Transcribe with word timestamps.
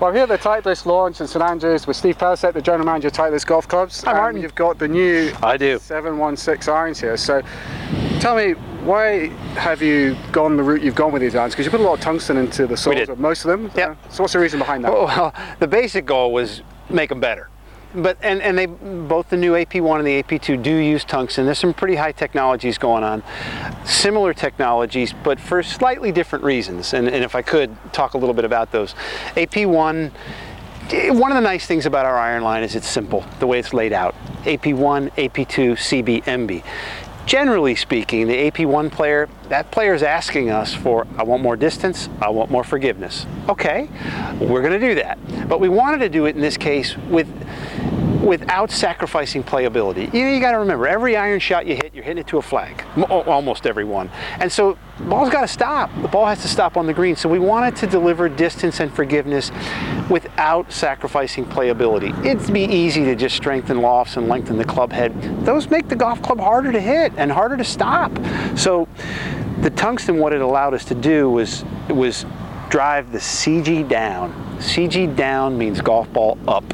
Well, 0.00 0.10
I'm 0.10 0.14
here 0.14 0.22
at 0.22 0.28
the 0.28 0.38
Titleist 0.38 0.86
launch 0.86 1.20
in 1.20 1.26
St 1.26 1.42
Andrews 1.42 1.88
with 1.88 1.96
Steve 1.96 2.16
Pelisek, 2.18 2.52
the 2.52 2.62
general 2.62 2.86
manager 2.86 3.08
of 3.08 3.14
Titleist 3.14 3.46
Golf 3.46 3.66
Clubs. 3.66 4.00
Hi, 4.04 4.12
Martin. 4.12 4.40
you've 4.40 4.54
got 4.54 4.78
the 4.78 4.86
new 4.86 5.32
I 5.42 5.56
do. 5.56 5.80
716 5.80 6.72
irons 6.72 7.00
here. 7.00 7.16
So 7.16 7.42
tell 8.20 8.36
me, 8.36 8.52
why 8.84 9.26
have 9.56 9.82
you 9.82 10.16
gone 10.30 10.56
the 10.56 10.62
route 10.62 10.82
you've 10.82 10.94
gone 10.94 11.10
with 11.10 11.20
these 11.20 11.34
irons? 11.34 11.54
Because 11.54 11.66
you 11.66 11.72
put 11.72 11.80
a 11.80 11.82
lot 11.82 11.94
of 11.94 12.00
tungsten 12.00 12.36
into 12.36 12.68
the 12.68 12.76
soles 12.76 13.08
of 13.08 13.18
most 13.18 13.44
of 13.44 13.48
them. 13.50 13.72
Yep. 13.76 13.90
Uh, 13.90 14.08
so 14.08 14.22
what's 14.22 14.34
the 14.34 14.38
reason 14.38 14.60
behind 14.60 14.84
that? 14.84 14.92
Well, 14.92 15.34
the 15.58 15.66
basic 15.66 16.06
goal 16.06 16.32
was 16.32 16.62
make 16.88 17.08
them 17.08 17.18
better. 17.18 17.48
But 17.94 18.18
and, 18.22 18.42
and 18.42 18.58
they 18.58 18.66
both 18.66 19.30
the 19.30 19.36
new 19.36 19.52
AP1 19.54 19.98
and 19.98 20.06
the 20.06 20.22
AP2 20.22 20.62
do 20.62 20.74
use 20.74 21.04
tungsten. 21.04 21.46
There's 21.46 21.58
some 21.58 21.72
pretty 21.72 21.94
high 21.96 22.12
technologies 22.12 22.76
going 22.76 23.02
on, 23.02 23.22
similar 23.84 24.34
technologies, 24.34 25.14
but 25.24 25.40
for 25.40 25.62
slightly 25.62 26.12
different 26.12 26.44
reasons. 26.44 26.92
And, 26.92 27.08
and 27.08 27.24
if 27.24 27.34
I 27.34 27.42
could 27.42 27.76
talk 27.92 28.14
a 28.14 28.18
little 28.18 28.34
bit 28.34 28.44
about 28.44 28.72
those, 28.72 28.94
AP1. 29.36 30.10
eh, 30.90 31.10
One 31.10 31.32
of 31.32 31.36
the 31.36 31.40
nice 31.40 31.66
things 31.66 31.86
about 31.86 32.04
our 32.04 32.18
iron 32.18 32.42
line 32.42 32.62
is 32.62 32.74
it's 32.76 32.88
simple, 32.88 33.24
the 33.40 33.46
way 33.46 33.58
it's 33.58 33.72
laid 33.72 33.94
out. 33.94 34.14
AP1, 34.42 35.10
AP2, 35.12 35.72
CB, 35.72 36.24
MB. 36.24 36.62
Generally 37.24 37.74
speaking, 37.76 38.26
the 38.26 38.50
AP1 38.50 38.90
player, 38.90 39.28
that 39.50 39.70
player 39.70 39.92
is 39.92 40.02
asking 40.02 40.48
us 40.48 40.74
for, 40.74 41.06
I 41.18 41.24
want 41.24 41.42
more 41.42 41.56
distance, 41.56 42.08
I 42.22 42.30
want 42.30 42.50
more 42.50 42.64
forgiveness. 42.64 43.26
Okay, 43.50 43.88
we're 44.40 44.62
going 44.62 44.78
to 44.78 44.88
do 44.88 44.94
that. 44.94 45.18
But 45.46 45.60
we 45.60 45.68
wanted 45.68 45.98
to 45.98 46.08
do 46.08 46.24
it 46.24 46.36
in 46.36 46.40
this 46.40 46.56
case 46.56 46.96
with 46.96 47.28
without 48.28 48.70
sacrificing 48.70 49.42
playability. 49.42 50.12
You 50.12 50.24
know, 50.24 50.30
you 50.30 50.40
got 50.40 50.52
to 50.52 50.58
remember, 50.58 50.86
every 50.86 51.16
iron 51.16 51.40
shot 51.40 51.66
you 51.66 51.74
hit, 51.74 51.94
you're 51.94 52.04
hitting 52.04 52.18
it 52.18 52.26
to 52.28 52.38
a 52.38 52.42
flag, 52.42 52.84
almost 53.10 53.66
every 53.66 53.84
one. 53.84 54.10
And 54.38 54.52
so, 54.52 54.78
the 54.98 55.04
ball's 55.04 55.30
got 55.30 55.42
to 55.42 55.48
stop. 55.48 55.90
The 56.02 56.08
ball 56.08 56.26
has 56.26 56.42
to 56.42 56.48
stop 56.48 56.76
on 56.76 56.86
the 56.86 56.92
green. 56.92 57.14
So 57.16 57.28
we 57.28 57.38
wanted 57.38 57.76
to 57.76 57.86
deliver 57.86 58.28
distance 58.28 58.80
and 58.80 58.92
forgiveness 58.92 59.50
without 60.10 60.72
sacrificing 60.72 61.44
playability. 61.46 62.12
It'd 62.24 62.52
be 62.52 62.64
easy 62.64 63.04
to 63.04 63.14
just 63.14 63.36
strengthen 63.36 63.80
lofts 63.80 64.16
and 64.16 64.28
lengthen 64.28 64.58
the 64.58 64.64
club 64.64 64.92
head. 64.92 65.44
Those 65.44 65.70
make 65.70 65.88
the 65.88 65.96
golf 65.96 66.20
club 66.20 66.40
harder 66.40 66.72
to 66.72 66.80
hit 66.80 67.12
and 67.16 67.30
harder 67.30 67.56
to 67.56 67.64
stop. 67.64 68.12
So 68.56 68.88
the 69.60 69.70
tungsten, 69.70 70.18
what 70.18 70.32
it 70.32 70.40
allowed 70.40 70.74
us 70.74 70.84
to 70.86 70.94
do 70.94 71.30
was 71.30 71.64
was 71.88 72.26
drive 72.68 73.12
the 73.12 73.18
CG 73.18 73.88
down. 73.88 74.32
CG 74.58 75.14
down 75.14 75.56
means 75.56 75.80
golf 75.80 76.12
ball 76.12 76.38
up. 76.48 76.64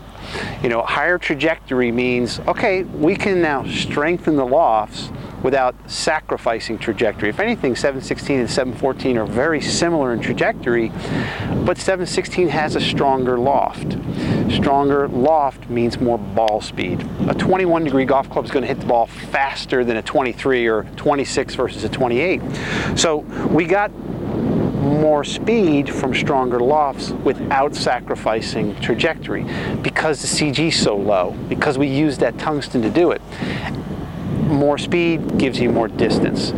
You 0.62 0.68
know, 0.68 0.82
higher 0.82 1.18
trajectory 1.18 1.92
means, 1.92 2.40
okay, 2.40 2.82
we 2.82 3.16
can 3.16 3.40
now 3.40 3.66
strengthen 3.66 4.36
the 4.36 4.46
lofts 4.46 5.10
without 5.44 5.74
sacrificing 5.86 6.78
trajectory. 6.78 7.28
If 7.28 7.38
anything, 7.38 7.76
716 7.76 8.40
and 8.40 8.50
714 8.50 9.18
are 9.18 9.26
very 9.26 9.60
similar 9.60 10.14
in 10.14 10.20
trajectory, 10.20 10.88
but 11.66 11.76
716 11.76 12.48
has 12.48 12.76
a 12.76 12.80
stronger 12.80 13.38
loft. 13.38 13.98
Stronger 14.50 15.06
loft 15.08 15.68
means 15.68 16.00
more 16.00 16.16
ball 16.16 16.62
speed. 16.62 17.06
A 17.28 17.34
21 17.34 17.84
degree 17.84 18.06
golf 18.06 18.30
club 18.30 18.46
is 18.46 18.50
going 18.50 18.62
to 18.62 18.68
hit 18.68 18.80
the 18.80 18.86
ball 18.86 19.06
faster 19.06 19.84
than 19.84 19.98
a 19.98 20.02
23 20.02 20.66
or 20.66 20.84
26 20.96 21.54
versus 21.54 21.84
a 21.84 21.90
28. 21.90 22.40
So 22.96 23.18
we 23.50 23.66
got 23.66 23.90
more 24.84 25.24
speed 25.24 25.92
from 25.92 26.14
stronger 26.14 26.60
lofts 26.60 27.10
without 27.10 27.74
sacrificing 27.74 28.78
trajectory 28.80 29.44
because 29.82 30.20
the 30.20 30.28
CG 30.28 30.68
is 30.68 30.80
so 30.80 30.96
low, 30.96 31.32
because 31.48 31.78
we 31.78 31.88
use 31.88 32.18
that 32.18 32.38
tungsten 32.38 32.82
to 32.82 32.90
do 32.90 33.10
it. 33.10 33.22
More 34.46 34.76
speed 34.78 35.38
gives 35.38 35.58
you 35.58 35.70
more 35.70 35.88
distance. 35.88 36.52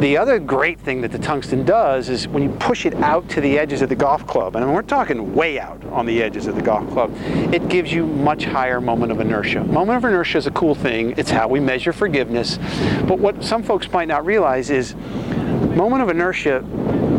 The 0.00 0.16
other 0.16 0.40
great 0.40 0.80
thing 0.80 1.00
that 1.02 1.12
the 1.12 1.18
tungsten 1.18 1.64
does 1.64 2.08
is 2.08 2.26
when 2.26 2.42
you 2.42 2.48
push 2.58 2.86
it 2.86 2.94
out 2.94 3.28
to 3.28 3.40
the 3.40 3.56
edges 3.56 3.82
of 3.82 3.88
the 3.88 3.94
golf 3.94 4.26
club, 4.26 4.56
and 4.56 4.74
we're 4.74 4.82
talking 4.82 5.32
way 5.32 5.60
out 5.60 5.80
on 5.92 6.06
the 6.06 6.20
edges 6.20 6.48
of 6.48 6.56
the 6.56 6.62
golf 6.62 6.90
club, 6.90 7.14
it 7.54 7.68
gives 7.68 7.92
you 7.92 8.06
much 8.06 8.44
higher 8.44 8.80
moment 8.80 9.12
of 9.12 9.20
inertia. 9.20 9.62
Moment 9.62 9.98
of 9.98 10.04
inertia 10.04 10.38
is 10.38 10.48
a 10.48 10.50
cool 10.50 10.74
thing. 10.74 11.14
It's 11.16 11.30
how 11.30 11.46
we 11.46 11.60
measure 11.60 11.92
forgiveness. 11.92 12.58
But 13.06 13.20
what 13.20 13.44
some 13.44 13.62
folks 13.62 13.88
might 13.92 14.08
not 14.08 14.26
realize 14.26 14.70
is 14.70 14.96
moment 15.76 16.02
of 16.02 16.08
inertia 16.08 16.64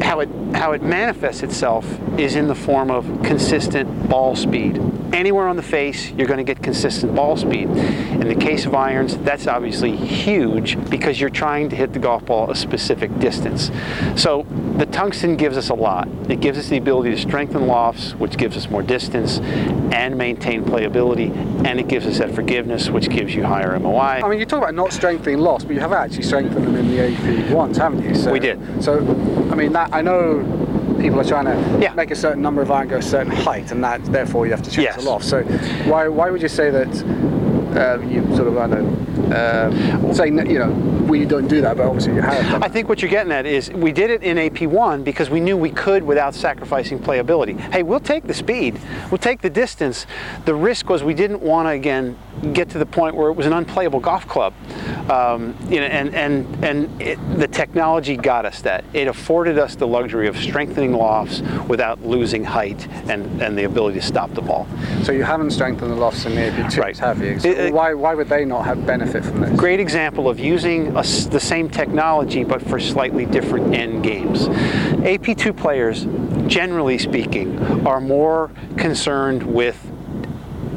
how 0.04 0.20
it 0.20 0.30
how 0.54 0.74
it 0.74 0.84
manifests 0.84 1.42
itself 1.44 1.86
is 2.20 2.36
in 2.36 2.48
the 2.48 2.56
form 2.56 2.92
of 2.92 3.06
consistent 3.24 4.10
ball 4.10 4.36
speed. 4.36 4.80
Anywhere 5.14 5.48
on 5.48 5.56
the 5.56 5.64
face, 5.64 6.10
you're 6.12 6.26
going 6.26 6.44
to 6.44 6.44
get 6.44 6.64
consistent 6.64 7.14
ball 7.14 7.38
speed. 7.38 7.70
In 7.70 8.28
the 8.28 8.36
case 8.36 8.66
of 8.66 8.74
irons, 8.74 9.16
that's 9.20 9.46
obviously 9.46 9.96
huge 9.96 10.84
because 10.90 11.22
you're 11.22 11.30
trying 11.30 11.70
to 11.70 11.76
hit 11.76 11.94
the 11.94 12.00
golf 12.00 12.26
ball 12.26 12.50
a 12.50 12.56
specific 12.56 13.16
distance. 13.20 13.70
So 14.16 14.48
the 14.78 14.88
tungsten 14.88 15.38
gives 15.38 15.56
us 15.56 15.70
a 15.70 15.76
lot. 15.76 16.08
It 16.30 16.40
gives 16.40 16.58
us 16.58 16.68
the 16.68 16.78
ability 16.78 17.12
to 17.12 17.18
strengthen 17.18 17.68
lofts, 17.68 18.16
which 18.16 18.38
gives 18.38 18.58
us 18.58 18.68
more 18.72 18.82
distance, 18.82 19.38
and 19.94 20.18
maintain 20.18 20.66
playability, 20.66 21.30
and 21.64 21.80
it 21.80 21.88
gives 21.88 22.08
us 22.08 22.18
that 22.18 22.34
forgiveness, 22.34 22.90
which 22.90 23.08
gives 23.10 23.36
you 23.36 23.44
higher 23.44 23.78
MOI. 23.80 24.22
I 24.24 24.28
mean, 24.28 24.40
you 24.40 24.48
talk 24.48 24.64
about 24.64 24.74
not 24.74 24.92
strengthening 24.92 25.38
lofts, 25.38 25.64
but 25.64 25.76
you 25.76 25.80
have 25.80 25.94
actually 25.94 26.24
strengthened 26.24 26.66
them 26.66 26.76
in 26.76 26.90
the 26.90 27.00
AP 27.00 27.52
ones, 27.52 27.78
haven't 27.78 28.04
you? 28.04 28.16
So, 28.16 28.32
We 28.32 28.40
did. 28.40 28.84
So, 28.84 28.98
I 29.52 29.56
mean, 29.56 29.74
that 29.74 29.94
I 29.94 30.02
know 30.02 30.40
people 31.04 31.20
are 31.20 31.24
trying 31.26 31.46
to 31.46 31.56
Yeah. 31.82 31.94
make 31.94 32.12
a 32.12 32.16
certain 32.16 32.42
number 32.42 32.62
of 32.62 32.72
iron 32.72 32.88
go 32.88 32.96
a 32.98 33.02
certain 33.02 33.32
height, 33.32 33.72
and 33.72 33.84
that 33.84 34.04
therefore 34.06 34.46
you 34.46 34.54
have 34.54 34.64
to 34.64 34.72
change 34.72 34.86
Yes. 34.86 34.96
the 34.96 35.10
loft. 35.10 35.26
So, 35.26 35.44
why 35.92 36.08
why 36.08 36.30
would 36.32 36.42
you 36.42 36.48
say 36.60 36.72
that? 36.72 36.92
Uh, 37.74 37.98
you 38.08 38.22
sort 38.36 38.48
of, 38.48 38.56
I 38.58 38.68
don't 38.68 38.84
know, 38.84 39.13
uh, 39.34 40.14
saying 40.14 40.36
that 40.36 40.48
you 40.50 40.60
know 40.60 40.70
we 41.10 41.26
don't 41.26 41.48
do 41.48 41.62
that, 41.62 41.78
but 41.78 41.86
obviously 41.86 42.14
you 42.16 42.22
have. 42.22 42.44
Done 42.52 42.64
I 42.64 42.68
think 42.70 42.88
what 42.88 43.02
you're 43.02 43.12
getting 43.12 43.32
at 43.32 43.46
is 43.46 43.70
we 43.72 43.92
did 43.92 44.10
it 44.10 44.24
in 44.24 44.38
AP1 44.38 45.04
because 45.04 45.30
we 45.30 45.40
knew 45.40 45.58
we 45.58 45.72
could 45.72 46.04
without 46.04 46.34
sacrificing 46.36 47.00
playability. 47.00 47.60
Hey, 47.60 47.84
we'll 47.84 48.00
take 48.00 48.26
the 48.26 48.34
speed, 48.34 48.80
we'll 49.12 49.18
take 49.18 49.42
the 49.42 49.50
distance. 49.50 50.06
The 50.46 50.56
risk 50.56 50.90
was 50.90 51.04
we 51.04 51.14
didn't 51.14 51.42
want 51.42 51.68
to 51.68 51.72
again 51.72 52.18
get 52.54 52.70
to 52.70 52.78
the 52.78 52.86
point 52.86 53.16
where 53.16 53.30
it 53.30 53.34
was 53.34 53.46
an 53.46 53.54
unplayable 53.54 54.00
golf 54.00 54.28
club. 54.28 54.54
Um, 55.10 55.56
you 55.70 55.80
know, 55.80 55.88
and 55.88 56.14
and 56.16 56.64
and 56.64 57.02
it, 57.02 57.20
the 57.38 57.48
technology 57.48 58.16
got 58.16 58.46
us 58.46 58.62
that. 58.62 58.86
It 58.94 59.08
afforded 59.08 59.58
us 59.58 59.76
the 59.76 59.88
luxury 59.88 60.28
of 60.28 60.38
strengthening 60.38 60.94
lofts 60.94 61.42
without 61.68 62.02
losing 62.06 62.44
height 62.44 62.88
and, 63.10 63.42
and 63.42 63.58
the 63.58 63.64
ability 63.66 64.00
to 64.00 64.06
stop 64.06 64.34
the 64.34 64.42
ball. 64.42 64.68
So 65.04 65.12
you 65.12 65.24
haven't 65.24 65.52
strengthened 65.52 65.92
the 65.92 65.96
lofts 65.96 66.26
in 66.26 66.36
the 66.36 66.42
AP2s, 66.42 66.78
Right. 66.78 66.98
have 66.98 67.22
you? 67.22 67.40
So 67.40 67.50
It- 67.50 67.58
it- 67.58 67.74
why 67.74 67.94
why 67.94 68.14
would 68.16 68.30
they 68.30 68.46
not 68.46 68.66
have 68.66 68.86
benefit 68.86 69.23
great 69.56 69.80
example 69.80 70.30
of 70.30 70.40
using 70.40 70.88
a 70.98 71.04
the 71.04 71.40
same 71.40 71.70
technology 71.70 72.44
but 72.44 72.62
for 72.62 72.80
slightly 72.80 73.26
different 73.26 73.74
end 73.74 74.04
games. 74.04 74.48
AP2 75.04 75.56
players, 75.58 76.06
generally 76.48 76.98
speaking, 76.98 77.86
are 77.88 78.02
more 78.02 78.52
concerned 78.78 79.44
with 79.44 79.93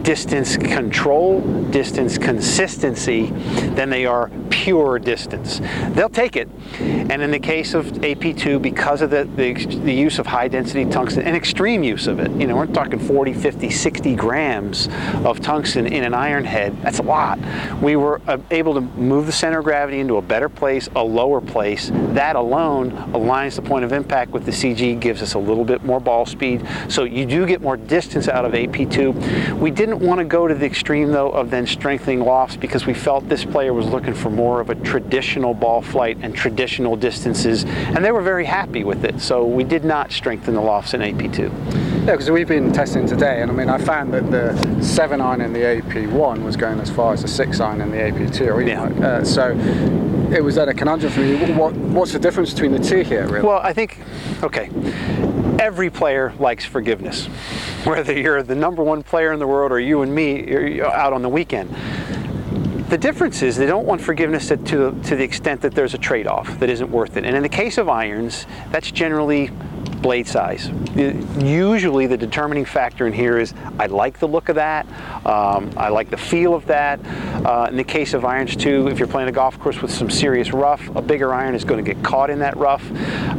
distance 0.06 0.56
control, 0.56 1.41
distance 1.72 2.17
consistency 2.17 3.27
than 3.75 3.91
they 3.91 4.06
are 4.06 4.31
pure 4.50 5.00
distance. 5.00 5.61
They'll 5.91 6.09
take 6.09 6.37
it. 6.37 6.49
And 6.78 7.21
in 7.21 7.33
the 7.33 7.41
case 7.41 7.75
of 7.75 7.87
AP2, 7.87 8.62
because 8.62 9.03
of 9.03 9.11
the, 9.11 9.25
the, 9.34 9.55
the 9.55 9.93
use 9.93 10.21
of 10.21 10.27
high 10.27 10.47
density 10.47 10.84
tungsten 10.84 11.25
and 11.25 11.34
extreme 11.34 11.83
use 11.83 12.06
of 12.06 12.21
it, 12.21 12.31
you 12.33 12.47
know, 12.47 12.55
we're 12.55 12.67
talking 12.67 13.00
40, 13.00 13.33
50, 13.33 13.69
60 13.69 14.15
grams 14.15 14.89
of 15.25 15.41
tungsten 15.41 15.89
in 15.89 16.05
an 16.05 16.15
iron 16.15 16.44
head. 16.44 16.81
That's 16.83 17.00
a 17.00 17.03
lot. 17.03 17.41
We 17.83 17.97
were 17.97 18.21
uh, 18.28 18.38
able 18.53 18.75
to 18.75 18.81
move 18.81 19.27
the 19.27 19.33
center 19.33 19.59
of 19.59 19.65
gravity 19.65 19.99
into 19.99 20.19
a 20.19 20.23
better 20.23 20.49
place, 20.49 20.88
a 20.94 21.03
lower 21.03 21.41
place. 21.41 21.91
That 21.93 22.37
alone 22.37 22.93
aligns 23.12 23.56
the 23.56 23.62
point 23.62 23.84
of 23.84 23.93
impact 23.93 24.31
with 24.31 24.44
the 24.44 24.53
CG, 24.53 25.00
gives 25.00 25.21
us 25.21 25.34
a 25.34 25.38
little 25.41 25.65
bit 25.65 25.84
more 25.84 25.99
ball 25.99 26.27
speed. 26.27 26.65
So 26.88 27.03
you 27.03 27.27
do 27.27 27.44
get 27.44 27.61
more 27.61 27.77
distance 27.77 28.28
out 28.28 28.44
of 28.44 28.53
AP2. 28.53 29.59
We 29.59 29.73
didn't 29.73 29.95
want 29.96 30.18
to 30.18 30.24
go 30.24 30.46
to 30.46 30.54
the 30.54 30.66
extreme 30.66 31.12
though 31.12 31.31
of 31.31 31.50
then 31.50 31.66
strengthening 31.66 32.20
lofts 32.20 32.56
because 32.56 32.87
we 32.87 32.94
felt 32.94 33.28
this 33.28 33.44
player 33.44 33.72
was 33.72 33.87
looking 33.87 34.14
for 34.14 34.31
more 34.31 34.60
of 34.60 34.70
a 34.70 34.75
traditional 34.76 35.54
ball 35.54 35.82
flight 35.82 36.19
and 36.22 36.34
traditional 36.34 36.96
distances, 36.96 37.64
and 37.64 38.04
they 38.04 38.12
were 38.12 38.22
very 38.22 38.44
happy 38.44 38.84
with 38.84 39.04
it. 39.04 39.20
So 39.20 39.44
we 39.44 39.64
did 39.64 39.84
not 39.84 40.12
strengthen 40.12 40.54
the 40.54 40.60
lofts 40.60 40.94
in 40.94 41.00
AP2. 41.00 41.50
Yeah, 42.06 42.12
because 42.12 42.31
we've 42.31 42.46
been 42.48 42.72
testing 42.72 43.06
today, 43.06 43.43
and 43.43 43.50
I 43.50 43.54
mean, 43.54 43.69
I 43.69 43.78
found 43.78 44.12
that 44.14 44.31
the 44.31 44.82
seven 44.82 45.20
iron 45.20 45.40
in 45.40 45.52
the 45.52 45.60
AP1 45.60 46.42
was 46.44 46.56
going 46.56 46.78
as 46.81 46.90
far 46.90 47.12
as 47.12 47.22
the 47.22 47.28
six 47.28 47.58
iron 47.60 47.81
in 47.81 47.90
the 47.90 47.96
AP2. 47.96 48.40
Or 48.54 48.62
Yeah. 48.62 48.82
like, 48.82 49.00
uh, 49.00 49.25
so 49.25 49.56
it 50.32 50.42
was 50.42 50.56
at 50.58 50.69
a 50.69 50.75
conundrum 50.75 51.12
for 51.12 51.20
me. 51.20 51.52
What, 51.52 51.75
what's 51.75 52.12
the 52.12 52.19
difference 52.19 52.52
between 52.52 52.72
the 52.72 52.78
two 52.78 53.00
here, 53.00 53.26
really? 53.26 53.46
Well, 53.46 53.58
I 53.62 53.72
think, 53.72 53.99
okay, 54.42 54.70
every 55.58 55.90
player 55.90 56.32
likes 56.38 56.64
forgiveness. 56.64 57.28
Whether 57.97 58.19
you're 58.19 58.43
the 58.43 58.56
number 58.56 58.83
one 58.83 59.05
player 59.05 59.33
in 59.33 59.38
the 59.38 59.47
world 59.47 59.71
or 59.71 59.79
you 59.79 60.03
and 60.03 60.12
me 60.12 60.83
out 60.83 61.12
on 61.12 61.23
the 61.23 61.29
weekend. 61.29 61.73
The 62.88 62.99
difference 62.99 63.43
is 63.43 63.56
they 63.56 63.67
don't 63.67 63.87
want 63.87 64.00
forgiveness 64.00 64.49
to, 64.49 64.56
to, 64.56 65.00
to 65.05 65.15
the 65.15 65.23
extent 65.23 65.61
that 65.61 65.73
there's 65.73 65.94
a 65.94 65.99
trade 65.99 66.27
off 66.27 66.59
that 66.59 66.69
isn't 66.69 66.91
worth 66.91 67.17
it. 67.17 67.25
And 67.25 67.37
in 67.37 67.44
the 67.44 67.49
case 67.49 67.79
of 67.79 67.88
irons, 67.88 68.47
that's 68.73 68.91
generally 68.91 69.53
blade 70.06 70.29
size. 70.29 70.70
Usually 71.37 72.06
the 72.06 72.17
determining 72.17 72.64
factor 72.64 73.08
in 73.08 73.12
here 73.12 73.41
is 73.41 73.53
I 73.76 73.87
like 73.87 74.20
the 74.20 74.29
look 74.29 74.49
of 74.49 74.55
that, 74.55 74.87
um, 75.26 75.73
I 75.76 75.88
like 75.88 76.11
the 76.11 76.17
feel 76.17 76.55
of 76.55 76.64
that. 76.67 77.00
Uh, 77.44 77.67
in 77.69 77.76
the 77.76 77.82
case 77.82 78.14
of 78.14 78.25
irons 78.25 78.55
too, 78.55 78.87
if 78.87 79.00
you're 79.00 79.08
playing 79.08 79.29
a 79.29 79.32
golf 79.32 79.58
course 79.58 79.82
with 79.82 79.91
some 79.91 80.08
serious 80.08 80.53
rough, 80.53 80.94
a 80.94 81.03
bigger 81.03 81.35
iron 81.35 81.56
is 81.56 81.64
going 81.64 81.85
to 81.85 81.94
get 81.94 82.05
caught 82.05 82.31
in 82.31 82.38
that 82.38 82.56
rough. 82.56 82.88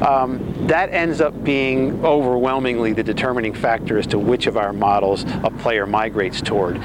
Um, 0.01 0.67
that 0.67 0.89
ends 0.91 1.21
up 1.21 1.41
being 1.41 2.03
overwhelmingly 2.03 2.91
the 2.91 3.03
determining 3.03 3.53
factor 3.53 3.97
as 3.97 4.05
to 4.07 4.19
which 4.19 4.45
of 4.45 4.57
our 4.57 4.73
models 4.73 5.23
a 5.45 5.49
player 5.49 5.85
migrates 5.85 6.41
toward. 6.41 6.75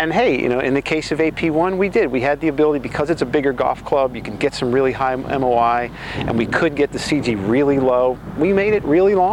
And 0.00 0.12
hey, 0.12 0.42
you 0.42 0.48
know, 0.48 0.58
in 0.58 0.74
the 0.74 0.82
case 0.82 1.12
of 1.12 1.20
AP1, 1.20 1.78
we 1.78 1.88
did. 1.88 2.10
We 2.10 2.22
had 2.22 2.40
the 2.40 2.48
ability, 2.48 2.80
because 2.80 3.08
it's 3.08 3.22
a 3.22 3.26
bigger 3.26 3.52
golf 3.52 3.84
club, 3.84 4.16
you 4.16 4.22
can 4.22 4.36
get 4.36 4.52
some 4.52 4.72
really 4.72 4.90
high 4.90 5.14
MOI, 5.14 5.92
and 6.16 6.36
we 6.36 6.46
could 6.46 6.74
get 6.74 6.90
the 6.90 6.98
CG 6.98 7.36
really 7.48 7.78
low. 7.78 8.18
We 8.36 8.52
made 8.52 8.72
it 8.72 8.82
really 8.82 9.14
long. 9.14 9.27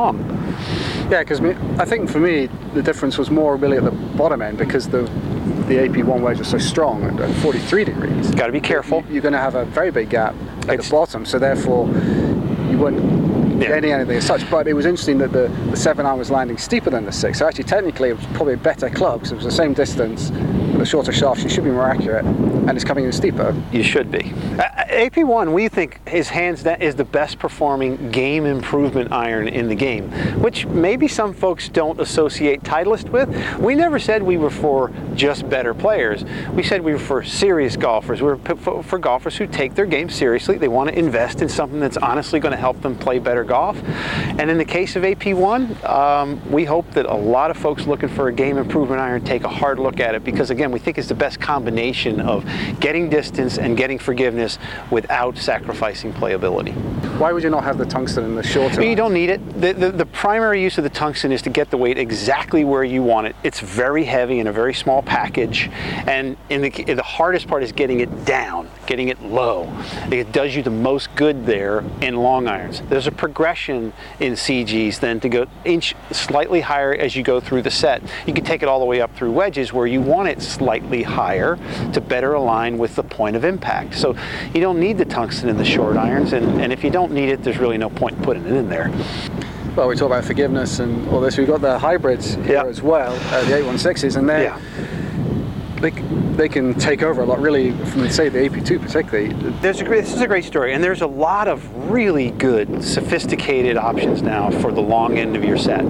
Yeah, 1.09 1.23
because 1.23 1.39
I 1.79 1.85
think 1.85 2.09
for 2.09 2.19
me 2.19 2.47
the 2.73 2.81
difference 2.81 3.17
was 3.17 3.29
more 3.29 3.55
really 3.55 3.77
at 3.77 3.83
the 3.83 3.91
bottom 3.91 4.41
end 4.41 4.57
because 4.57 4.89
the 4.89 5.03
the 5.67 5.75
AP1 5.75 6.21
wedge 6.21 6.37
was 6.39 6.47
so 6.47 6.59
strong 6.59 7.03
at 7.19 7.35
43 7.37 7.85
degrees. 7.85 8.31
Got 8.35 8.47
to 8.47 8.51
be 8.51 8.59
careful. 8.59 9.03
You, 9.09 9.17
are 9.17 9.21
going 9.21 9.33
to 9.33 9.39
have 9.39 9.55
a 9.55 9.65
very 9.65 9.89
big 9.91 10.09
gap 10.09 10.35
at 10.67 10.75
it's, 10.75 10.89
the 10.89 10.91
bottom, 10.91 11.25
so 11.25 11.39
therefore 11.39 11.87
you 12.69 12.77
wouldn't 12.77 13.61
yeah. 13.61 13.69
getting 13.69 13.91
anything 13.91 14.17
as 14.17 14.25
such. 14.25 14.49
But 14.49 14.67
it 14.67 14.73
was 14.73 14.85
interesting 14.85 15.17
that 15.19 15.31
the, 15.31 15.47
the 15.71 15.77
seven 15.77 16.05
iron 16.05 16.19
was 16.19 16.29
landing 16.29 16.57
steeper 16.57 16.89
than 16.89 17.05
the 17.05 17.11
six. 17.11 17.39
So 17.39 17.47
actually, 17.47 17.63
technically, 17.63 18.09
it 18.09 18.17
was 18.17 18.25
probably 18.27 18.53
a 18.53 18.57
better 18.57 18.89
club 18.89 19.19
because 19.19 19.31
it 19.31 19.35
was 19.35 19.45
the 19.45 19.51
same 19.51 19.73
distance 19.73 20.29
with 20.29 20.81
a 20.81 20.85
shorter 20.85 21.11
shaft. 21.11 21.41
You 21.41 21.49
should 21.49 21.63
be 21.63 21.71
more 21.71 21.89
accurate, 21.89 22.25
and 22.25 22.71
it's 22.71 22.83
coming 22.83 23.05
in 23.05 23.11
steeper. 23.11 23.55
You 23.71 23.83
should 23.83 24.11
be. 24.11 24.33
Uh, 24.95 25.09
AP1, 25.09 25.51
we 25.51 25.67
think 25.67 25.99
is 26.11 26.29
hands 26.29 26.63
the 26.63 27.07
best 27.11 27.37
performing 27.37 28.11
game 28.11 28.45
improvement 28.45 29.11
iron 29.11 29.47
in 29.47 29.67
the 29.67 29.75
game, 29.75 30.09
which 30.41 30.65
maybe 30.67 31.07
some 31.07 31.33
folks 31.33 31.67
don't 31.67 31.99
associate 31.99 32.63
Titleist 32.63 33.09
with. 33.09 33.29
We 33.59 33.75
never 33.75 33.99
said 33.99 34.23
we 34.23 34.37
were 34.37 34.49
for 34.49 34.91
just 35.13 35.49
better 35.49 35.73
players. 35.73 36.23
We 36.53 36.63
said 36.63 36.81
we 36.81 36.93
were 36.93 36.99
for 36.99 37.23
serious 37.23 37.75
golfers. 37.75 38.21
We 38.21 38.29
are 38.29 38.37
for 38.37 38.97
golfers 38.97 39.35
who 39.35 39.47
take 39.47 39.75
their 39.75 39.85
game 39.85 40.09
seriously. 40.09 40.57
They 40.57 40.69
want 40.69 40.89
to 40.89 40.97
invest 40.97 41.41
in 41.41 41.49
something 41.49 41.79
that's 41.79 41.97
honestly 41.97 42.39
going 42.39 42.53
to 42.53 42.57
help 42.57 42.81
them 42.81 42.97
play 42.97 43.19
better 43.19 43.43
golf. 43.43 43.81
And 43.83 44.49
in 44.49 44.57
the 44.57 44.65
case 44.65 44.95
of 44.95 45.03
AP1, 45.03 45.83
um, 45.89 46.51
we 46.51 46.63
hope 46.63 46.89
that 46.91 47.05
a 47.05 47.13
lot 47.13 47.51
of 47.51 47.57
folks 47.57 47.85
looking 47.85 48.09
for 48.09 48.29
a 48.29 48.33
game 48.33 48.57
improvement 48.57 49.01
iron 49.01 49.23
take 49.25 49.43
a 49.43 49.49
hard 49.49 49.77
look 49.77 49.99
at 49.99 50.15
it 50.15 50.23
because 50.23 50.51
again, 50.51 50.71
we 50.71 50.79
think 50.79 50.97
it's 50.97 51.09
the 51.09 51.15
best 51.15 51.39
combination 51.41 52.21
of 52.21 52.45
getting 52.79 53.09
distance 53.09 53.57
and 53.57 53.75
getting 53.75 53.99
forgiveness 53.99 54.57
without 54.91 55.37
sacrificing 55.37 56.13
playability. 56.13 56.73
Why 57.17 57.31
would 57.31 57.43
you 57.43 57.49
not 57.49 57.63
have 57.63 57.77
the 57.77 57.85
tungsten 57.85 58.25
in 58.25 58.35
the 58.35 58.43
shorter? 58.43 58.83
You 58.83 58.95
don't 58.95 59.13
need 59.13 59.29
it. 59.29 59.61
The, 59.61 59.73
the, 59.73 59.91
the 59.91 60.05
primary 60.05 60.61
use 60.61 60.77
of 60.77 60.83
the 60.83 60.89
tungsten 60.89 61.31
is 61.31 61.41
to 61.43 61.49
get 61.49 61.69
the 61.71 61.77
weight 61.77 61.97
exactly 61.97 62.63
where 62.65 62.83
you 62.83 63.03
want 63.03 63.27
it. 63.27 63.35
It's 63.43 63.59
very 63.59 64.03
heavy 64.03 64.39
in 64.39 64.47
a 64.47 64.51
very 64.51 64.73
small 64.73 65.01
package, 65.01 65.69
and 66.07 66.35
in 66.49 66.61
the, 66.61 66.69
the 66.69 67.03
hardest 67.03 67.47
part 67.47 67.63
is 67.63 67.71
getting 67.71 68.01
it 68.01 68.25
down, 68.25 68.69
getting 68.85 69.09
it 69.09 69.21
low. 69.21 69.71
It 70.11 70.31
does 70.31 70.55
you 70.55 70.63
the 70.63 70.69
most 70.69 71.13
good 71.15 71.45
there 71.45 71.83
in 72.01 72.15
long 72.15 72.47
irons. 72.47 72.81
There's 72.89 73.07
a 73.07 73.11
progression 73.11 73.93
in 74.19 74.33
CGs 74.33 74.99
then 74.99 75.19
to 75.21 75.29
go 75.29 75.45
inch 75.63 75.95
slightly 76.11 76.61
higher 76.61 76.93
as 76.93 77.15
you 77.15 77.23
go 77.23 77.39
through 77.39 77.63
the 77.63 77.71
set. 77.71 78.01
You 78.25 78.33
can 78.33 78.43
take 78.43 78.63
it 78.63 78.69
all 78.69 78.79
the 78.79 78.85
way 78.85 79.01
up 79.01 79.15
through 79.15 79.31
wedges 79.31 79.73
where 79.73 79.87
you 79.87 80.01
want 80.01 80.29
it 80.29 80.41
slightly 80.41 81.03
higher 81.03 81.57
to 81.93 82.01
better 82.01 82.33
align 82.33 82.77
with 82.77 82.95
the 82.95 83.03
point 83.03 83.35
of 83.35 83.43
impact. 83.43 83.95
So 83.95 84.15
you 84.53 84.61
don't 84.61 84.79
need 84.79 84.97
the 84.97 85.05
tungsten 85.05 85.49
in 85.49 85.57
the 85.57 85.65
short 85.65 85.97
irons, 85.97 86.33
and, 86.33 86.61
and 86.61 86.71
if 86.71 86.83
you 86.83 86.89
don't 86.89 87.11
need 87.11 87.29
it, 87.29 87.43
there's 87.43 87.57
really 87.57 87.77
no 87.77 87.89
point 87.89 88.21
putting 88.21 88.45
it 88.45 88.53
in 88.53 88.69
there. 88.69 88.91
Well, 89.75 89.89
we 89.89 89.95
talk 89.95 90.07
about 90.07 90.23
forgiveness 90.23 90.79
and 90.79 91.07
all 91.09 91.19
this. 91.19 91.37
We've 91.37 91.47
got 91.47 91.59
the 91.59 91.77
hybrids 91.77 92.35
here 92.35 92.53
yep. 92.53 92.65
as 92.67 92.81
well, 92.81 93.13
uh, 93.33 93.43
the 93.43 93.57
816s, 93.57 94.15
and 94.15 94.29
they're 94.29 94.43
yeah 94.43 95.01
they, 95.81 95.91
they 96.35 96.49
can 96.49 96.73
take 96.75 97.03
over 97.03 97.21
a 97.21 97.25
lot, 97.25 97.39
really, 97.39 97.71
from 97.87 98.09
say 98.09 98.29
the 98.29 98.39
AP2 98.39 98.81
particularly. 98.81 99.33
There's 99.61 99.81
a 99.81 99.83
great, 99.83 100.05
this 100.05 100.13
is 100.13 100.21
a 100.21 100.27
great 100.27 100.45
story, 100.45 100.73
and 100.73 100.83
there's 100.83 101.01
a 101.01 101.07
lot 101.07 101.47
of 101.47 101.89
really 101.91 102.31
good, 102.31 102.83
sophisticated 102.83 103.77
options 103.77 104.21
now 104.21 104.49
for 104.49 104.71
the 104.71 104.81
long 104.81 105.17
end 105.17 105.35
of 105.35 105.43
your 105.43 105.57
set, 105.57 105.81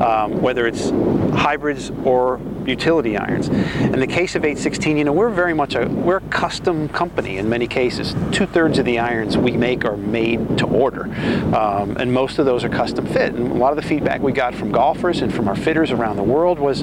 um, 0.00 0.40
whether 0.40 0.66
it's 0.66 0.90
hybrids 1.38 1.90
or 2.04 2.40
utility 2.66 3.16
irons. 3.16 3.48
In 3.48 3.98
the 4.00 4.06
case 4.06 4.34
of 4.34 4.44
816, 4.44 4.96
you 4.96 5.04
know, 5.04 5.12
we're 5.12 5.30
very 5.30 5.54
much 5.54 5.74
a 5.74 5.86
we're 5.86 6.18
a 6.18 6.20
custom 6.22 6.88
company 6.88 7.38
in 7.38 7.48
many 7.48 7.66
cases. 7.66 8.14
Two 8.32 8.46
thirds 8.46 8.78
of 8.78 8.84
the 8.84 8.98
irons 8.98 9.36
we 9.36 9.52
make 9.52 9.84
are 9.84 9.96
made 9.96 10.58
to 10.58 10.66
order, 10.66 11.04
um, 11.54 11.96
and 11.96 12.12
most 12.12 12.38
of 12.38 12.46
those 12.46 12.64
are 12.64 12.68
custom 12.68 13.06
fit. 13.06 13.34
And 13.34 13.52
a 13.52 13.54
lot 13.54 13.70
of 13.70 13.76
the 13.76 13.88
feedback 13.88 14.20
we 14.20 14.32
got 14.32 14.54
from 14.54 14.72
golfers 14.72 15.20
and 15.22 15.32
from 15.32 15.48
our 15.48 15.56
fitters 15.56 15.90
around 15.90 16.16
the 16.16 16.22
world 16.22 16.58
was, 16.58 16.82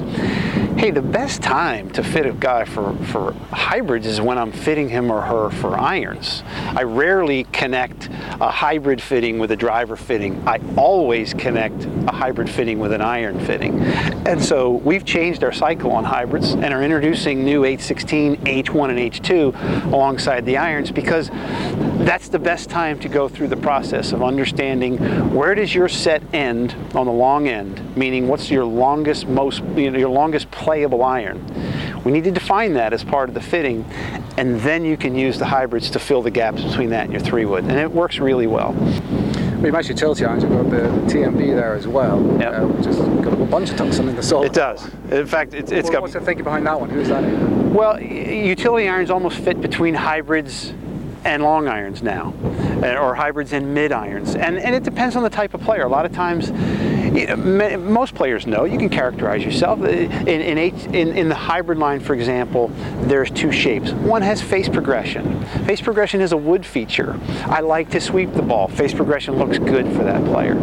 hey, 0.78 0.90
the 0.90 1.02
best 1.02 1.42
time 1.42 1.90
to 1.90 2.02
fit 2.02 2.26
a 2.26 2.32
guy 2.32 2.64
for, 2.64 2.96
for 3.06 3.32
hybrids 3.50 4.06
is 4.06 4.20
when 4.20 4.38
I'm 4.38 4.52
fitting 4.52 4.88
him 4.88 5.10
or 5.10 5.20
her 5.20 5.50
for 5.50 5.78
irons. 5.78 6.42
I 6.46 6.82
rarely 6.82 7.44
connect 7.44 8.08
a 8.40 8.50
hybrid 8.50 9.00
fitting 9.00 9.38
with 9.38 9.50
a 9.50 9.56
driver 9.56 9.96
fitting. 9.96 10.42
I 10.46 10.60
always 10.76 11.34
connect 11.34 11.84
a 11.84 12.12
hybrid 12.12 12.50
fitting 12.50 12.78
with 12.78 12.92
an 12.92 13.00
iron 13.00 13.38
fitting. 13.46 13.80
And 14.26 14.42
so 14.42 14.70
we've 14.70 15.04
changed 15.04 15.44
our 15.44 15.52
cycle 15.52 15.71
on 15.80 16.04
hybrids 16.04 16.52
and 16.52 16.66
are 16.66 16.82
introducing 16.82 17.44
new 17.44 17.64
816, 17.64 18.36
H1 18.36 18.90
and 18.90 18.98
H2 18.98 19.92
alongside 19.92 20.44
the 20.44 20.58
irons 20.58 20.90
because 20.90 21.30
that's 22.04 22.28
the 22.28 22.38
best 22.38 22.68
time 22.68 22.98
to 23.00 23.08
go 23.08 23.28
through 23.28 23.48
the 23.48 23.56
process 23.56 24.12
of 24.12 24.22
understanding 24.22 24.98
where 25.34 25.54
does 25.54 25.74
your 25.74 25.88
set 25.88 26.22
end 26.34 26.74
on 26.94 27.06
the 27.06 27.12
long 27.12 27.48
end, 27.48 27.96
meaning 27.96 28.28
what's 28.28 28.50
your 28.50 28.64
longest, 28.64 29.26
most, 29.26 29.62
you 29.76 29.90
know, 29.90 29.98
your 29.98 30.10
longest 30.10 30.50
playable 30.50 31.02
iron. 31.02 31.42
We 32.04 32.12
need 32.12 32.24
to 32.24 32.30
define 32.30 32.74
that 32.74 32.92
as 32.92 33.04
part 33.04 33.28
of 33.28 33.34
the 33.34 33.40
fitting, 33.40 33.84
and 34.36 34.60
then 34.60 34.84
you 34.84 34.96
can 34.96 35.14
use 35.14 35.38
the 35.38 35.46
hybrids 35.46 35.90
to 35.90 35.98
fill 35.98 36.22
the 36.22 36.30
gaps 36.30 36.62
between 36.62 36.90
that 36.90 37.04
and 37.04 37.12
your 37.12 37.22
three 37.22 37.44
wood, 37.44 37.64
and 37.64 37.78
it 37.78 37.90
works 37.90 38.18
really 38.18 38.46
well. 38.46 38.72
We 39.62 39.70
actually 39.70 39.94
utility 39.94 40.24
irons, 40.24 40.44
we've 40.44 40.58
got 40.58 40.70
the, 40.70 40.80
the 40.80 41.12
TMB 41.12 41.54
there 41.54 41.74
as 41.74 41.86
well, 41.86 42.20
yep. 42.40 42.52
uh, 42.52 42.66
which 42.66 42.86
has 42.86 42.96
got 42.96 43.32
a 43.32 43.36
bunch 43.46 43.70
of 43.70 43.76
tungsten 43.76 44.08
in 44.08 44.16
the 44.16 44.22
sole. 44.22 44.42
It 44.42 44.52
does. 44.52 44.92
In 45.08 45.24
fact, 45.24 45.54
it's, 45.54 45.70
it's 45.70 45.84
well, 45.84 45.92
got... 45.92 46.02
What's 46.02 46.14
the 46.14 46.20
thinking 46.20 46.42
behind 46.42 46.66
that 46.66 46.80
one? 46.80 46.90
Who's 46.90 47.06
that 47.08 47.22
in? 47.22 47.72
Well, 47.72 48.00
utility 48.00 48.88
irons 48.88 49.08
almost 49.08 49.38
fit 49.38 49.60
between 49.60 49.94
hybrids 49.94 50.74
and 51.24 51.44
long 51.44 51.68
irons 51.68 52.02
now, 52.02 52.34
or 52.82 53.14
hybrids 53.14 53.52
and 53.52 53.72
mid 53.72 53.92
irons. 53.92 54.34
And, 54.34 54.58
and 54.58 54.74
it 54.74 54.82
depends 54.82 55.14
on 55.14 55.22
the 55.22 55.30
type 55.30 55.54
of 55.54 55.60
player. 55.60 55.82
A 55.82 55.88
lot 55.88 56.06
of 56.06 56.12
times, 56.12 56.50
most 57.12 58.14
players 58.14 58.46
know 58.46 58.64
you 58.64 58.78
can 58.78 58.88
characterize 58.88 59.44
yourself. 59.44 59.80
Uh, 59.80 59.88
in, 59.88 60.28
in, 60.28 60.58
in, 60.58 61.16
in, 61.16 61.28
the 61.28 61.34
hybrid 61.34 61.78
line, 61.78 62.00
for 62.00 62.14
example, 62.14 62.68
there's 63.02 63.30
two 63.30 63.52
shapes. 63.52 63.92
One 63.92 64.22
has 64.22 64.40
face 64.40 64.68
progression. 64.68 65.44
Face 65.66 65.80
progression 65.80 66.20
is 66.20 66.32
a 66.32 66.36
wood 66.36 66.64
feature. 66.64 67.18
I 67.44 67.60
like 67.60 67.90
to 67.90 68.00
sweep 68.00 68.32
the 68.32 68.42
ball. 68.42 68.68
Face 68.68 68.94
progression 68.94 69.36
looks 69.36 69.58
good 69.58 69.86
for 69.92 70.04
that 70.04 70.24
player. 70.24 70.54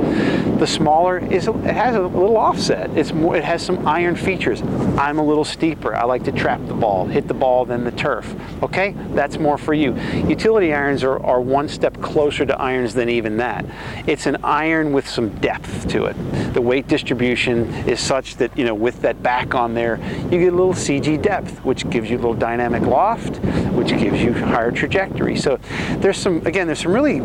The 0.57 0.67
smaller 0.67 1.19
is 1.19 1.47
it 1.47 1.55
has 1.55 1.95
a 1.95 2.01
little 2.01 2.37
offset. 2.37 2.89
It's 2.97 3.13
more. 3.13 3.35
It 3.35 3.43
has 3.43 3.63
some 3.63 3.87
iron 3.87 4.15
features. 4.15 4.61
I'm 4.97 5.19
a 5.19 5.23
little 5.23 5.45
steeper. 5.45 5.95
I 5.95 6.03
like 6.05 6.23
to 6.23 6.31
trap 6.31 6.59
the 6.67 6.73
ball, 6.73 7.05
hit 7.05 7.27
the 7.27 7.33
ball 7.33 7.65
than 7.65 7.83
the 7.83 7.91
turf. 7.91 8.33
Okay, 8.63 8.95
that's 9.13 9.37
more 9.37 9.57
for 9.57 9.73
you. 9.73 9.95
Utility 10.27 10.73
irons 10.73 11.03
are, 11.03 11.23
are 11.23 11.39
one 11.39 11.69
step 11.69 12.01
closer 12.01 12.45
to 12.45 12.59
irons 12.59 12.93
than 12.93 13.09
even 13.09 13.37
that. 13.37 13.65
It's 14.07 14.25
an 14.25 14.37
iron 14.43 14.91
with 14.91 15.07
some 15.07 15.29
depth 15.39 15.87
to 15.89 16.05
it 16.05 16.15
the 16.53 16.61
weight 16.61 16.87
distribution 16.87 17.67
is 17.87 17.99
such 17.99 18.37
that, 18.37 18.57
you 18.57 18.65
know, 18.65 18.73
with 18.73 19.01
that 19.01 19.21
back 19.21 19.55
on 19.55 19.73
there, 19.73 19.99
you 20.25 20.39
get 20.39 20.53
a 20.53 20.55
little 20.55 20.73
CG 20.73 21.21
depth, 21.21 21.63
which 21.63 21.89
gives 21.89 22.09
you 22.09 22.17
a 22.17 22.19
little 22.19 22.33
dynamic 22.33 22.83
loft, 22.83 23.37
which 23.73 23.89
gives 23.89 24.21
you 24.21 24.33
higher 24.33 24.71
trajectory. 24.71 25.35
So 25.35 25.59
there's 25.97 26.17
some, 26.17 26.45
again, 26.45 26.67
there's 26.67 26.81
some 26.81 26.93
really 26.93 27.19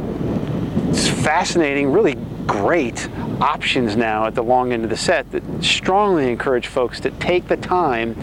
fascinating, 1.22 1.92
really 1.92 2.16
great 2.46 3.08
options 3.40 3.96
now 3.96 4.26
at 4.26 4.34
the 4.34 4.42
long 4.42 4.72
end 4.72 4.84
of 4.84 4.90
the 4.90 4.96
set 4.96 5.30
that 5.32 5.42
strongly 5.64 6.30
encourage 6.30 6.66
folks 6.66 7.00
to 7.00 7.10
take 7.12 7.48
the 7.48 7.56
time 7.56 8.14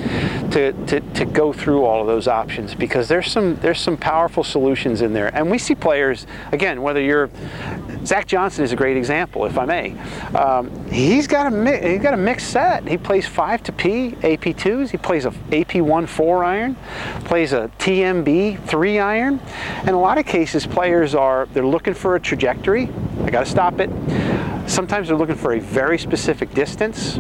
to, 0.52 0.72
to, 0.86 1.00
to 1.00 1.26
go 1.26 1.52
through 1.52 1.84
all 1.84 2.02
of 2.02 2.08
those 2.08 2.28
options 2.28 2.76
because 2.76 3.08
there's 3.08 3.32
some 3.32 3.56
there's 3.58 3.80
some 3.80 3.98
powerful 3.98 4.44
solutions 4.44 5.02
in 5.02 5.14
there 5.14 5.36
and 5.36 5.50
we 5.50 5.58
see 5.58 5.76
players 5.76 6.28
again 6.52 6.82
whether 6.82 7.02
you're 7.02 7.30
Zach 8.06 8.28
Johnson 8.28 8.64
is 8.64 8.72
a 8.72 8.76
great 8.76 8.98
example 8.98 9.46
if 9.46 9.58
I 9.58 9.66
may. 9.66 9.92
Um, 10.36 10.90
he's 10.90 11.28
got 11.28 11.52
a 11.52 11.90
he's 11.90 12.02
got 12.02 12.14
a 12.14 12.18
mixed 12.18 12.50
set. 12.50 12.88
He 12.88 12.98
plays 12.98 13.28
5 13.28 13.64
to 13.64 13.72
P 13.72 14.12
AP2s 14.22 14.90
he 14.90 14.98
plays 14.98 15.26
a 15.26 15.32
AP1 15.32 16.08
4 16.08 16.44
iron 16.44 16.76
plays 17.26 17.54
a 17.54 17.72
TMB 17.80 18.66
3 18.66 19.00
iron. 19.00 19.40
In 19.84 19.90
a 19.90 20.00
lot 20.00 20.18
of 20.18 20.26
cases 20.26 20.66
players 20.66 21.16
are 21.16 21.48
they're 21.54 21.66
looking 21.66 21.94
for 21.94 22.16
a 22.16 22.20
trajectory. 22.20 22.90
I 23.24 23.30
got 23.30 23.46
to 23.46 23.52
stop 23.52 23.80
it. 23.80 23.90
Sometimes 24.68 25.10
they're 25.10 25.18
looking 25.18 25.36
for 25.36 25.54
a 25.54 25.60
very 25.60 26.00
specific 26.00 26.54
distance. 26.54 27.18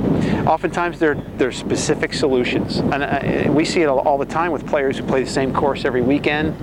Oftentimes 0.47 0.99
they're, 0.99 1.15
they're 1.35 1.51
specific 1.51 2.13
solutions. 2.13 2.77
And 2.77 3.03
uh, 3.03 3.51
we 3.51 3.65
see 3.65 3.81
it 3.81 3.87
all 3.87 4.17
the 4.17 4.25
time 4.25 4.51
with 4.51 4.65
players 4.65 4.97
who 4.97 5.03
play 5.03 5.23
the 5.23 5.29
same 5.29 5.53
course 5.53 5.83
every 5.83 6.01
weekend, 6.01 6.55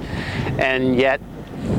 and 0.59 0.97
yet 0.97 1.21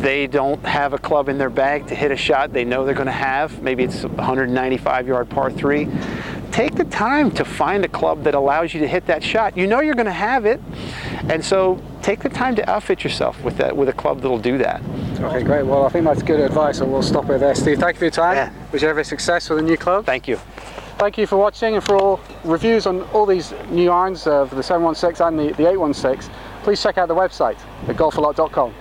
they 0.01 0.27
don't 0.27 0.63
have 0.65 0.93
a 0.93 0.97
club 0.97 1.29
in 1.29 1.37
their 1.37 1.49
bag 1.49 1.87
to 1.87 1.95
hit 1.95 2.11
a 2.11 2.15
shot 2.15 2.53
they 2.53 2.63
know 2.63 2.85
they're 2.85 2.93
going 2.93 3.05
to 3.05 3.11
have, 3.11 3.61
maybe 3.61 3.83
it's 3.83 4.03
195 4.03 5.07
yard 5.07 5.29
par 5.29 5.51
three, 5.51 5.87
take 6.51 6.75
the 6.75 6.85
time 6.85 7.31
to 7.31 7.45
find 7.45 7.85
a 7.85 7.87
club 7.87 8.23
that 8.23 8.35
allows 8.35 8.73
you 8.73 8.79
to 8.79 8.87
hit 8.87 9.05
that 9.05 9.23
shot. 9.23 9.55
You 9.57 9.67
know 9.67 9.81
you're 9.81 9.95
going 9.95 10.05
to 10.05 10.11
have 10.11 10.45
it, 10.45 10.61
and 11.29 11.43
so 11.43 11.81
take 12.01 12.21
the 12.21 12.29
time 12.29 12.55
to 12.55 12.69
outfit 12.69 13.03
yourself 13.03 13.41
with 13.43 13.57
that 13.57 13.75
with 13.75 13.89
a 13.89 13.93
club 13.93 14.21
that'll 14.21 14.39
do 14.39 14.57
that. 14.57 14.81
Okay, 15.19 15.43
great. 15.43 15.65
Well, 15.65 15.85
I 15.85 15.89
think 15.89 16.05
that's 16.05 16.23
good 16.23 16.39
advice, 16.39 16.79
and 16.79 16.91
we'll 16.91 17.01
stop 17.01 17.29
it 17.29 17.39
there. 17.39 17.55
Steve, 17.55 17.79
thank 17.79 17.95
you 17.95 17.99
for 17.99 18.05
your 18.05 18.11
time. 18.11 18.35
Yeah. 18.35 18.53
Wish 18.71 18.81
you 18.81 18.87
every 18.87 19.05
success 19.05 19.49
with 19.49 19.59
the 19.59 19.65
new 19.65 19.77
club. 19.77 20.05
Thank 20.05 20.27
you. 20.27 20.37
Thank 20.97 21.17
you 21.17 21.27
for 21.27 21.37
watching 21.37 21.75
and 21.75 21.83
for 21.83 21.95
all 21.95 22.19
reviews 22.43 22.85
on 22.85 23.03
all 23.13 23.25
these 23.25 23.53
new 23.69 23.89
irons 23.89 24.27
uh, 24.27 24.45
for 24.45 24.55
the 24.55 24.63
716 24.63 25.25
and 25.25 25.39
the, 25.39 25.53
the 25.55 25.69
816. 25.69 26.29
Please 26.63 26.81
check 26.83 26.97
out 26.97 27.07
the 27.07 27.15
website 27.15 27.57
at 27.87 27.95
golfalot.com. 27.95 28.73